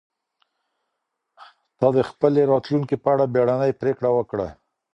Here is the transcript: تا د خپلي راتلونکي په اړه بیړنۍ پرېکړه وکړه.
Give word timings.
تا 1.77 1.87
د 1.95 1.99
خپلي 2.09 2.41
راتلونکي 2.51 2.95
په 3.03 3.07
اړه 3.13 3.25
بیړنۍ 3.33 3.71
پرېکړه 3.81 4.09
وکړه. 4.17 4.47